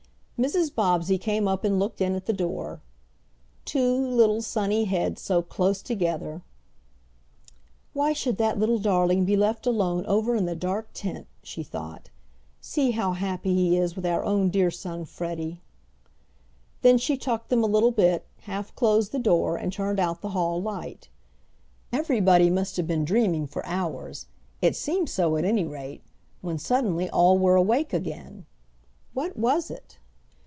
[0.43, 0.73] Mrs.
[0.73, 2.81] Bobbsey came up and looked in at the door.
[3.63, 6.41] Two little sunny heads so close together!
[7.93, 12.09] "Why should that little darling be left alone over in the dark tent!" she thought.
[12.59, 15.61] "See how happy he is with our own dear son Freddie."
[16.81, 20.29] Then she tucked them a little bit, half closed the door, and turned out the
[20.29, 21.07] hall light.
[21.93, 24.25] Everybody must have been dreaming for hours,
[24.59, 26.01] it seemed so at any rate,
[26.41, 28.47] when suddenly all were awake again.
[29.13, 29.99] What was it?